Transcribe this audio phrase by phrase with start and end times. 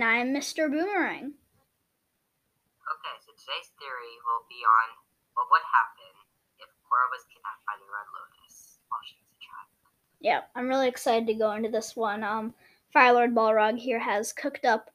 [0.00, 0.64] And I'm Mr.
[0.64, 1.36] Boomerang.
[2.88, 4.88] Okay, so today's theory will be on
[5.34, 6.08] what would happen
[6.58, 9.68] if Korra was kidnapped by the Red Lotus while she was a child.
[10.22, 12.24] Yeah, I'm really excited to go into this one.
[12.24, 12.54] Um,
[12.96, 14.90] Firelord Balrog here has cooked up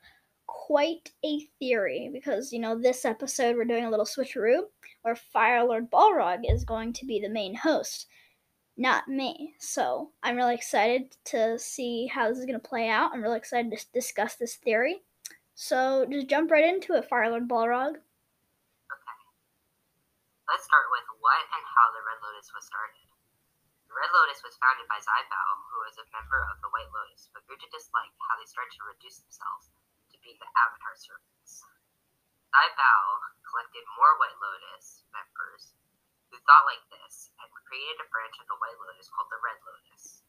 [0.48, 4.62] quite a theory because you know this episode we're doing a little switcheroo
[5.03, 8.08] where Firelord Balrog is going to be the main host,
[8.78, 9.56] not me.
[9.59, 13.12] So I'm really excited to see how this is going to play out.
[13.14, 15.04] I'm really excited to discuss this theory.
[15.56, 17.96] So just jump right into it, Firelord Balrog.
[17.96, 19.18] Okay.
[20.52, 23.08] Let's start with what and how the Red Lotus was started.
[23.88, 26.92] The Red Lotus was founded by Xai Bau who was a member of the White
[26.92, 29.72] Lotus, but grew to dislike how they started to reduce themselves
[30.12, 31.64] to be the Avatar servants.
[32.52, 32.68] Zai
[33.48, 35.76] collected more White Lotus members
[36.36, 39.55] who thought like this and created a branch of the White Lotus called the Red
[39.64, 40.19] Lotus.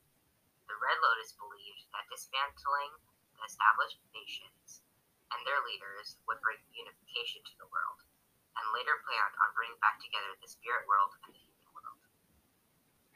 [0.70, 2.94] The Red Lotus believed that dismantling
[3.34, 4.86] the established nations
[5.34, 8.06] and their leaders would bring unification to the world,
[8.54, 12.02] and later planned on bringing back together the spirit world and the human world.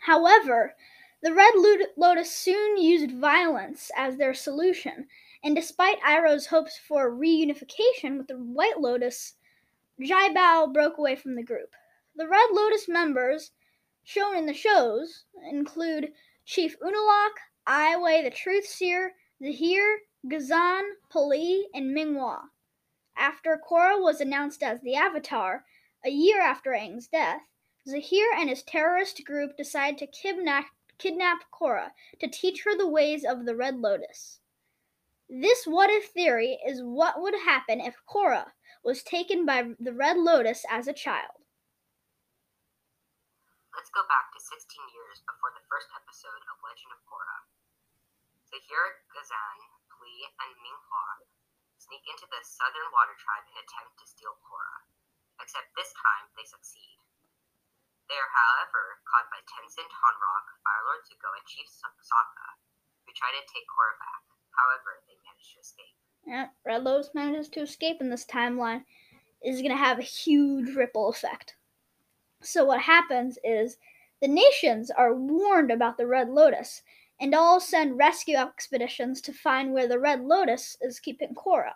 [0.02, 0.74] However,
[1.22, 1.54] the Red
[1.94, 5.06] Lotus soon used violence as their solution,
[5.46, 9.38] and despite Iroh's hopes for reunification with the White Lotus,
[10.02, 11.70] Xai Bau broke away from the group.
[12.20, 13.52] The Red Lotus members
[14.04, 16.12] shown in the shows include
[16.44, 17.30] Chief Unalaq,
[17.66, 22.50] Aiwei the Truth Seer, Zaheer, Ghazan, P'Li, and Minghua.
[23.16, 25.64] After Korra was announced as the Avatar,
[26.04, 27.40] a year after Aang's death,
[27.88, 30.66] Zaheer and his terrorist group decide to kidnap,
[30.98, 34.40] kidnap Korra to teach her the ways of the Red Lotus.
[35.30, 38.52] This what if theory is what would happen if Korra
[38.84, 41.39] was taken by the Red Lotus as a child.
[43.70, 47.38] Let's go back to 16 years before the first episode of Legend of Korra.
[48.50, 51.22] Zaheer, Ghazan, P'Li, and Minghua
[51.78, 54.90] sneak into the Southern Water Tribe and attempt to steal Korra,
[55.38, 56.98] except this time they succeed.
[58.10, 62.48] They are, however, caught by Tenzin Tonraq, Firelord Zuko, and Chief Sokka,
[63.06, 64.22] who try to take Korra back.
[64.50, 65.94] However, they manage to escape.
[66.26, 68.82] Yeah, Red Lotus manages to escape in this timeline
[69.46, 71.54] is going to have a huge ripple effect.
[72.42, 73.76] So what happens is
[74.20, 76.82] the nations are warned about the Red Lotus
[77.20, 81.72] and all send rescue expeditions to find where the Red Lotus is keeping Korra.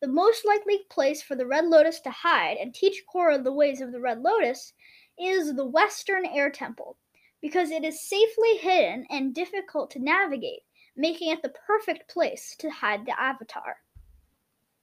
[0.00, 3.80] The most likely place for the Red Lotus to hide and teach Korra the ways
[3.80, 4.72] of the Red Lotus
[5.16, 6.96] is the Western Air Temple,
[7.40, 10.62] because it is safely hidden and difficult to navigate,
[10.96, 13.78] making it the perfect place to hide the Avatar.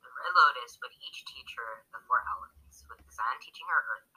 [0.01, 4.11] The Red Lotus would each teach her the four elements, with Ghazan teaching her earth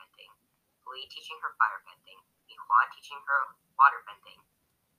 [0.89, 4.41] Lee teaching her firebending, Minghua teaching her waterbending,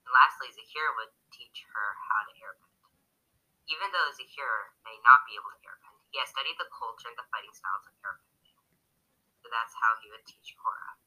[0.06, 2.74] and lastly, Zaheer would teach her how to airbend.
[3.66, 7.18] Even though Zaheer may not be able to airbend, he has studied the culture and
[7.18, 8.58] the fighting styles of airbending.
[9.42, 10.98] So that's how he would teach Korra.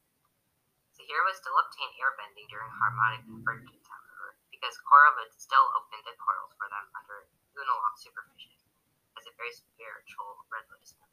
[0.92, 6.12] Zaheer would still obtain airbending during harmonic convergence, however, because Korra would still open the
[6.20, 8.68] portals for them under Unalaq's supervision
[9.16, 11.09] as a very spiritual Red Lotus member.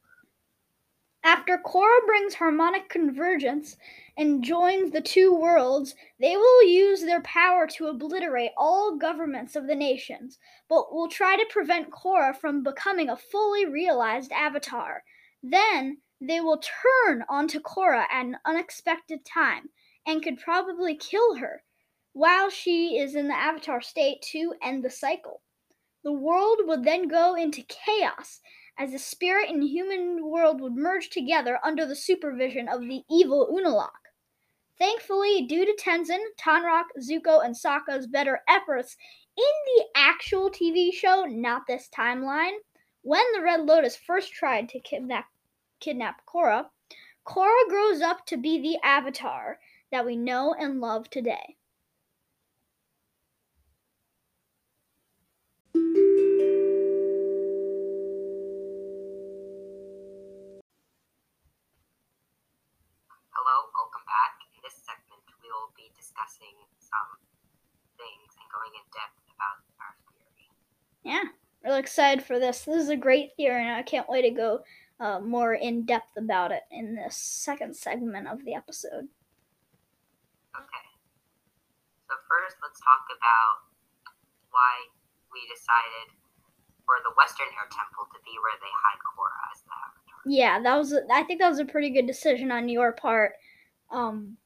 [1.50, 3.78] After Korra brings harmonic convergence
[4.18, 9.66] and joins the two worlds, they will use their power to obliterate all governments of
[9.66, 15.06] the nations, but will try to prevent Korra from becoming a fully realized avatar.
[15.42, 19.70] Then they will turn onto Korra at an unexpected time
[20.06, 21.64] and could probably kill her
[22.12, 25.42] while she is in the avatar state to end the cycle.
[26.04, 28.42] The world would then go into chaos
[28.78, 33.48] as the spirit and human world would merge together under the supervision of the evil
[33.52, 33.90] Unalaq.
[34.78, 38.96] Thankfully, due to Tenzin, Tonraq, Zuko, and Sokka's better efforts
[39.36, 42.58] in the actual TV show, not this timeline,
[43.02, 45.26] when the Red Lotus first tried to kidnap,
[45.80, 46.66] kidnap Korra,
[47.26, 49.60] Korra grows up to be the Avatar
[49.92, 51.58] that we know and love today.
[66.18, 67.22] Discussing some
[67.98, 70.50] things and going in depth about our theory.
[71.06, 71.30] Yeah,
[71.64, 72.66] really excited for this.
[72.66, 74.62] This is a great theory, and I can't wait to go
[75.00, 79.08] uh, more in depth about it in this second segment of the episode.
[80.58, 80.86] Okay.
[82.10, 83.70] So, first, let's talk about
[84.50, 84.74] why
[85.32, 86.18] we decided
[86.86, 90.20] for the Western Air Temple to be where they hide Korra as the Avatar.
[90.26, 90.94] Yeah, that was.
[90.94, 93.34] A, I think that was a pretty good decision on your part.
[93.92, 94.38] Um,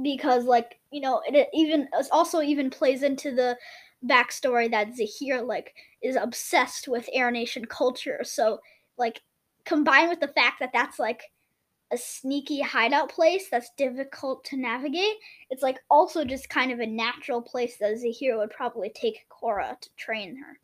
[0.00, 3.56] because like you know it, even also even plays into the
[4.04, 8.20] backstory that Zaheer like is obsessed with Air Nation culture.
[8.24, 8.60] So,
[8.98, 9.20] like,
[9.64, 11.22] combined with the fact that that's like
[11.92, 15.16] a sneaky hideout place that's difficult to navigate,
[15.50, 19.78] it's like also just kind of a natural place that Zaheer would probably take Korra
[19.78, 20.58] to train her.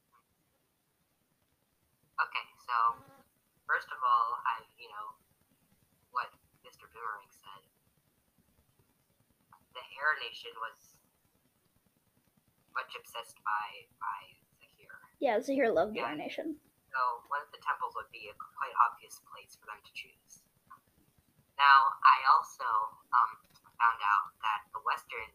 [2.19, 2.99] Okay, so
[3.69, 5.15] first of all, I you know
[6.11, 6.27] what
[6.65, 6.89] Mr.
[6.93, 7.63] Boomerang said.
[9.79, 10.99] The Air Nation was
[12.75, 14.21] much obsessed by by
[14.59, 14.99] Zaheer.
[15.23, 16.59] Yeah, Zaheer loved the Air Nation.
[16.91, 20.43] So one of the temples would be a quite obvious place for them to choose.
[21.55, 22.67] Now, I also
[23.15, 23.39] um,
[23.79, 25.31] found out that the Western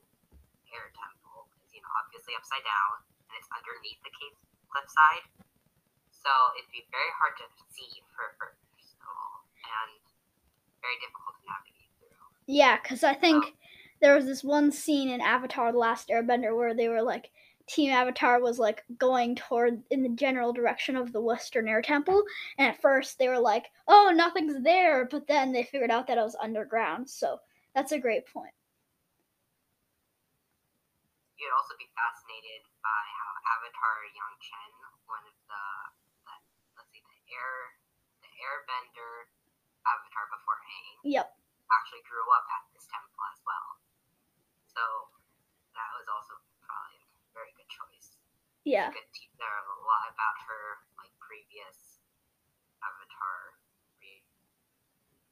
[0.72, 4.36] Air Temple is, you know, obviously upside down, and it's underneath the cave
[4.68, 5.24] cliffside.
[6.12, 8.60] So it'd be very hard to see for first
[9.00, 10.04] of all, and
[10.84, 12.24] very difficult to navigate through.
[12.48, 13.63] Yeah, because I think um,
[14.04, 17.32] there was this one scene in Avatar: The Last Airbender where they were like
[17.68, 22.24] Team Avatar was like going toward in the general direction of the Western Air Temple,
[22.58, 26.18] and at first they were like, "Oh, nothing's there," but then they figured out that
[26.18, 27.10] it was underground.
[27.10, 27.40] So
[27.74, 28.52] that's a great point.
[31.40, 34.72] You'd also be fascinated by how Avatar Yang Chen,
[35.08, 35.64] one of the,
[36.28, 36.36] the
[36.76, 37.80] let's see, the air,
[38.20, 39.32] the Airbender
[39.88, 41.32] Avatar before Aang, yep,
[41.72, 43.80] actually grew up at this temple as well.
[44.68, 44.84] So
[45.76, 46.44] that was also
[47.34, 48.14] very good choice.
[48.66, 48.88] Yeah.
[48.88, 49.12] You could
[49.44, 50.64] a lot about her
[50.98, 52.00] like previous
[52.80, 53.60] Avatar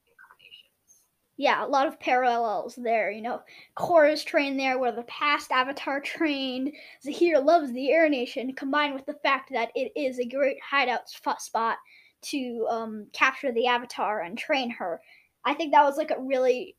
[0.03, 1.03] reincarnations.
[1.37, 3.11] Yeah, a lot of parallels there.
[3.11, 3.41] You know,
[3.77, 6.73] Korra's trained there where the past Avatar trained.
[7.05, 11.09] Zaheer loves the Air Nation, combined with the fact that it is a great hideout
[11.09, 11.77] spot
[12.23, 15.01] to um, capture the Avatar and train her.
[15.43, 16.75] I think that was like a really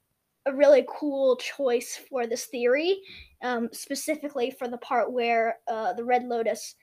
[0.46, 2.98] a really cool choice for this theory,
[3.42, 6.74] um, specifically for the part where uh, the Red Lotus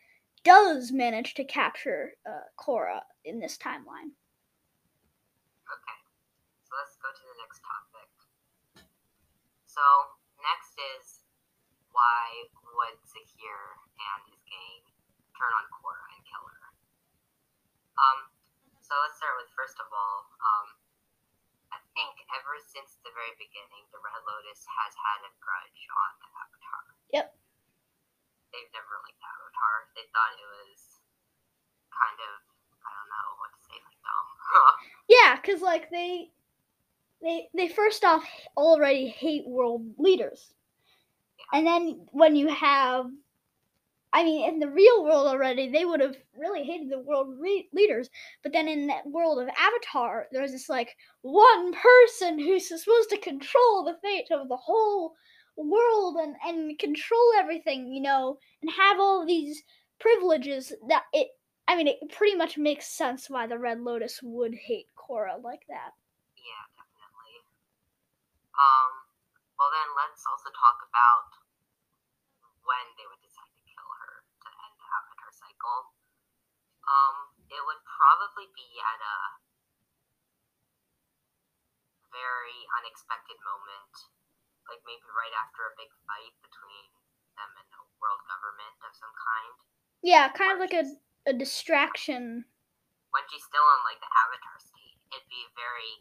[0.43, 4.15] does manage to capture uh, Korra in this timeline.
[5.67, 5.99] Okay,
[6.63, 8.09] so let's go to the next topic.
[9.67, 9.83] So,
[10.39, 11.27] next is
[11.91, 12.47] why
[12.79, 14.81] would Zaheer and his gang
[15.35, 16.63] turn on Korra and kill her?
[17.99, 18.19] Um,
[18.79, 20.25] so let's start with first of all,
[22.79, 26.83] since the very beginning, the Red Lotus has had a grudge on the Avatar.
[27.11, 27.27] Yep.
[28.55, 29.75] They've never liked Avatar.
[29.99, 30.79] They thought it was
[31.91, 32.33] kind of
[32.79, 34.27] I don't know what to say, like dumb.
[35.11, 36.31] yeah, because like they
[37.19, 38.23] they they first off
[38.55, 40.55] already hate world leaders.
[41.35, 41.59] Yeah.
[41.59, 43.11] And then when you have
[44.11, 47.69] I mean, in the real world already, they would have really hated the world re-
[47.73, 48.09] leaders.
[48.41, 53.17] But then in that world of Avatar, there's this like one person who's supposed to
[53.17, 55.13] control the fate of the whole
[55.55, 59.61] world and, and control everything, you know, and have all these
[59.99, 61.27] privileges that it.
[61.67, 65.69] I mean, it pretty much makes sense why the Red Lotus would hate Korra like
[65.69, 65.93] that.
[66.33, 67.45] Yeah, definitely.
[68.57, 68.89] Um,
[69.53, 71.29] well, then let's also talk about
[72.65, 73.08] when they
[75.59, 75.91] cycle,
[76.87, 79.17] um, it would probably be at a
[82.15, 83.93] very unexpected moment,
[84.71, 86.85] like maybe right after a big fight between
[87.35, 89.57] them and a world government of some kind.
[90.01, 90.87] Yeah, kind of like a,
[91.27, 92.47] a distraction.
[93.11, 95.91] When she's still in like the avatar state, it'd be a very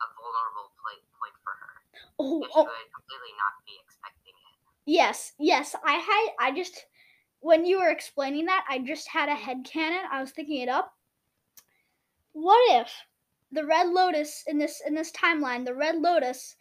[0.00, 1.72] a vulnerable point point for her.
[2.20, 2.64] Oh, oh.
[2.68, 4.56] would completely not be expecting it.
[4.86, 5.76] Yes, yes.
[5.84, 6.88] I had I just
[7.40, 10.00] when you were explaining that, I just had a head canon.
[10.10, 10.92] I was thinking it up.
[12.32, 12.92] What if
[13.52, 16.56] the Red Lotus in this in this timeline, the Red Lotus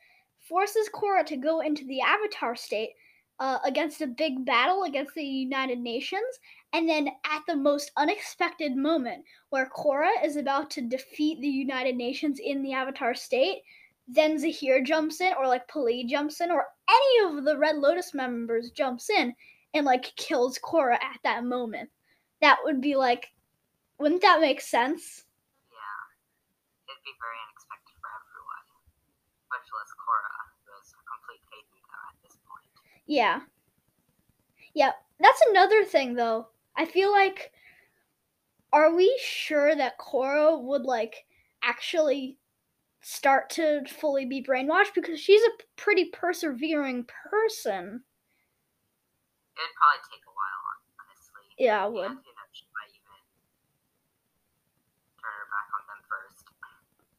[0.48, 2.92] forces Korra to go into the Avatar state
[3.40, 6.40] uh, against a big battle against the United Nations,
[6.74, 11.96] and then at the most unexpected moment, where Korra is about to defeat the United
[11.96, 13.62] Nations in the Avatar state,
[14.08, 18.14] then Zaheer jumps in, or like P'Li jumps in, or any of the Red Lotus
[18.14, 19.34] members jumps in,
[19.74, 21.90] and like kills Korra at that moment.
[22.42, 23.32] That would be like,
[24.00, 25.26] wouldn't that make sense?
[25.70, 26.02] Yeah,
[26.88, 28.66] it'd be very unexpected for everyone,
[29.52, 30.36] much less Korra,
[30.66, 32.68] who has complete faith in them at this point.
[33.08, 33.42] Yeah.
[34.74, 36.48] Yeah, that's another thing though.
[36.78, 37.52] I feel like,
[38.72, 41.26] are we sure that Korra would like
[41.64, 42.38] actually
[43.02, 48.04] start to fully be brainwashed because she's a pretty persevering person.
[49.60, 50.62] It'd probably take a while,
[51.04, 51.44] honestly.
[51.60, 52.12] Yeah, I would.
[52.12, 53.20] And, you know, she might even
[55.20, 56.48] turn her back on them first.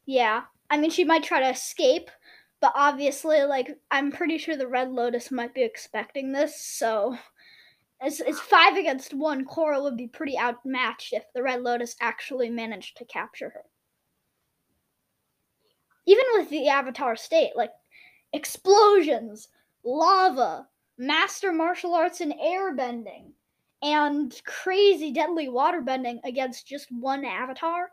[0.07, 0.49] Yeah.
[0.71, 2.11] I mean, she might try to escape,
[2.61, 7.19] but obviously, like, I'm pretty sure the Red Lotus might be expecting this, so
[8.03, 9.45] It's, it's five against one.
[9.45, 13.65] Korra would be pretty outmatched if the Red Lotus actually managed to capture her.
[16.07, 17.73] Even with the Avatar state, like
[18.33, 19.49] explosions,
[19.85, 20.67] lava,
[21.01, 23.33] master martial arts and airbending,
[23.83, 27.91] and crazy deadly waterbending against just one Avatar.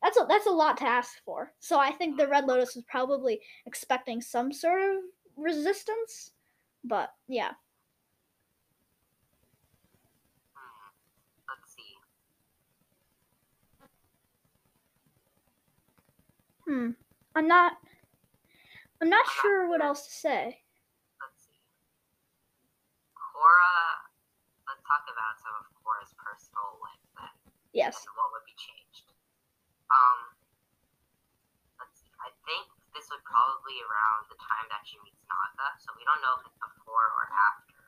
[0.00, 1.52] That's a, that's a lot to ask for.
[1.58, 5.02] So I think the Red Lotus was probably expecting some sort of
[5.36, 6.30] resistance,
[6.84, 7.50] but yeah.
[11.48, 11.96] Let's see.
[16.64, 16.90] Hmm.
[17.34, 17.72] I'm not.
[19.02, 20.59] I'm not sure what else to say.
[23.40, 24.04] Korra.
[24.68, 27.32] Let's talk about some of Korra's personal life then,
[27.72, 27.96] Yes.
[28.04, 29.08] and what would be changed.
[29.88, 30.36] Um.
[31.80, 32.12] Let's see.
[32.20, 36.20] I think this would probably around the time that she meets Naga, so we don't
[36.20, 37.80] know if it's before or after.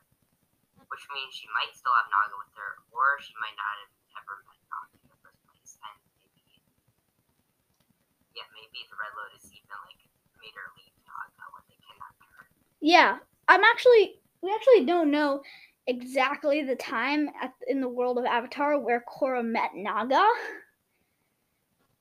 [0.89, 3.93] Which means she might still have Naga with her, or she might not have
[4.25, 6.01] ever met Naga in the first place, and
[6.33, 6.65] maybe.
[8.33, 10.01] Yeah, maybe the Red Lotus even like
[10.41, 12.49] made her leave Naga when they kidnapped her.
[12.81, 13.21] Yeah.
[13.53, 14.22] I'm actually.
[14.43, 15.43] We actually don't know
[15.87, 20.25] exactly the time at, in the world of Avatar where Korra met Naga.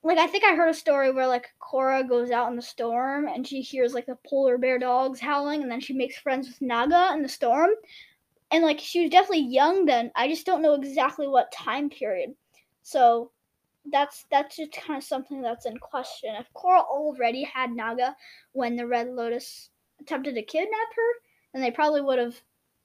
[0.03, 3.27] Like I think I heard a story where like Korra goes out in the storm
[3.27, 6.61] and she hears like the polar bear dogs howling and then she makes friends with
[6.61, 7.69] Naga in the storm.
[8.51, 10.11] And like she was definitely young then.
[10.15, 12.33] I just don't know exactly what time period.
[12.81, 13.31] So
[13.91, 16.35] that's that's just kind of something that's in question.
[16.35, 18.15] If Korra already had Naga
[18.53, 19.69] when the Red Lotus
[19.99, 22.35] attempted to kidnap her, then they probably would have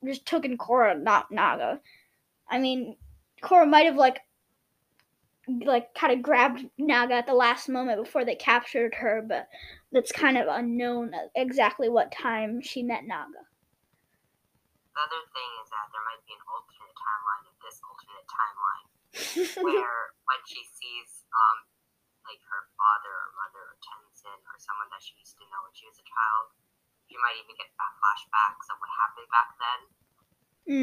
[0.04, 1.80] just taken Korra, not Naga.
[2.48, 2.96] I mean,
[3.42, 4.20] Korra might have like
[5.46, 9.46] like kind of grabbed Naga at the last moment before they captured her, but
[9.92, 13.46] that's kind of unknown exactly what time she met Naga.
[14.90, 18.86] The other thing is that there might be an alternate timeline of this alternate timeline
[19.70, 21.58] where when she sees um
[22.26, 25.74] like her father or mother or Tenzin or someone that she used to know when
[25.78, 26.46] she was a child,
[27.08, 29.80] she might even get flashbacks of what happened back then,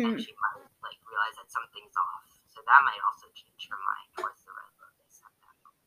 [0.07, 2.27] and Mm, she might like realize that something's off.
[2.51, 5.79] So that might also change her mind towards the Red Lotus at that point.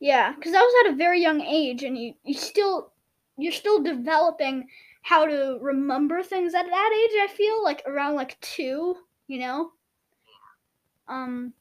[0.00, 2.92] yeah, because that was at a very young age, and you you still
[3.36, 4.68] you're still developing
[5.02, 7.18] how to remember things at that age.
[7.20, 8.96] I feel like around like two,
[9.26, 9.72] you know.
[11.08, 11.54] Um,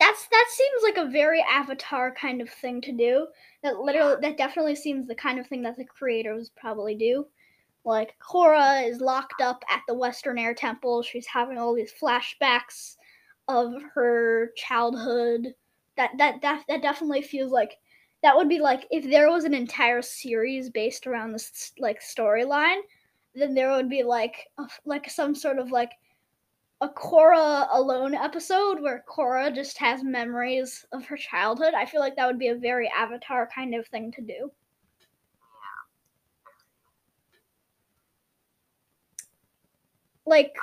[0.00, 3.26] that's that seems like a very Avatar kind of thing to do.
[3.62, 7.26] That literally that definitely seems the kind of thing that the creators probably do.
[7.84, 11.02] Like Korra is locked up at the Western Air Temple.
[11.02, 12.96] She's having all these flashbacks
[13.46, 15.54] of her childhood.
[15.96, 17.76] That that that that definitely feels like
[18.22, 22.80] that would be like if there was an entire series based around this like storyline,
[23.34, 25.90] then there would be like a, like some sort of like
[26.80, 31.74] a Korra alone episode where Korra just has memories of her childhood.
[31.74, 34.50] I feel like that would be a very Avatar kind of thing to do.
[40.24, 40.54] Like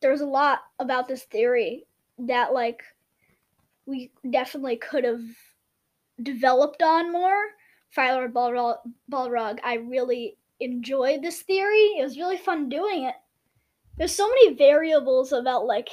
[0.00, 1.86] there's a lot about this theory
[2.18, 2.82] that like
[3.86, 5.22] we definitely could have
[6.22, 7.42] developed on more.
[7.96, 8.76] Firelord Balrog,
[9.10, 11.94] Balrog, I really enjoyed this theory.
[11.98, 13.14] It was really fun doing it.
[13.98, 15.88] There's so many variables about like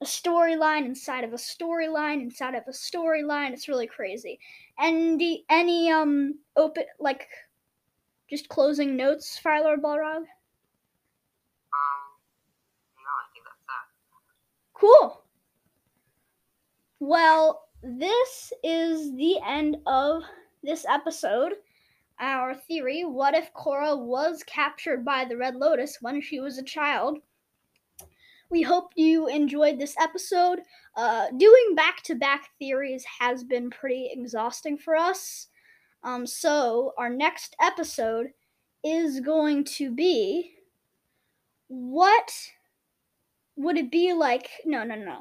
[0.00, 3.52] a storyline inside of a storyline inside of a storyline.
[3.52, 4.38] It's really crazy.
[4.78, 7.26] And the, any um open like
[8.30, 10.18] just closing notes, Firelord Balrog?
[10.18, 10.24] Um.
[12.96, 13.86] No, I think that's that.
[14.74, 15.22] Cool.
[17.00, 20.22] Well, this is the end of
[20.62, 21.54] this episode.
[22.20, 26.62] Our theory what if Korra was captured by the Red Lotus when she was a
[26.62, 27.18] child?
[28.52, 30.60] We hope you enjoyed this episode.
[30.94, 35.48] Uh, doing back to back theories has been pretty exhausting for us.
[36.04, 38.26] Um, so, our next episode
[38.84, 40.52] is going to be
[41.68, 42.30] what
[43.56, 44.50] would it be like?
[44.66, 45.20] No, no, no.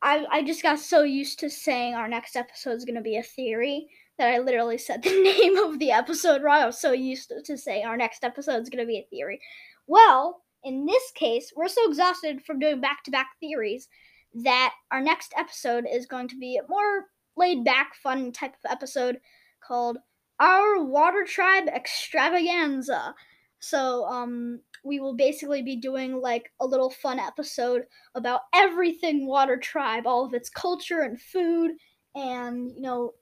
[0.00, 3.18] I, I just got so used to saying our next episode is going to be
[3.18, 6.62] a theory that I literally said the name of the episode wrong.
[6.62, 9.10] I was so used to, to saying our next episode is going to be a
[9.10, 9.38] theory.
[9.86, 13.88] Well, in this case, we're so exhausted from doing back to back theories
[14.34, 18.70] that our next episode is going to be a more laid back, fun type of
[18.70, 19.18] episode
[19.60, 19.98] called
[20.40, 23.14] Our Water Tribe Extravaganza.
[23.58, 27.82] So, um, we will basically be doing like a little fun episode
[28.14, 31.72] about everything Water Tribe, all of its culture and food,
[32.14, 33.14] and you know,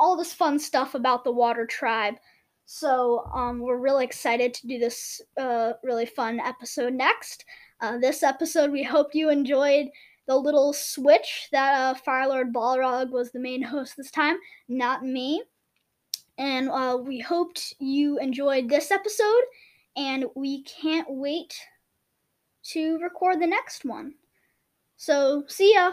[0.00, 2.14] all this fun stuff about the Water Tribe.
[2.66, 7.44] So um, we're really excited to do this uh, really fun episode next.
[7.80, 9.86] Uh, this episode, we hope you enjoyed
[10.26, 14.36] the little switch that uh, Firelord Balrog was the main host this time,
[14.68, 15.42] not me.
[16.38, 19.42] And uh, we hoped you enjoyed this episode,
[19.96, 21.58] and we can't wait
[22.64, 24.14] to record the next one.
[24.96, 25.92] So, see ya!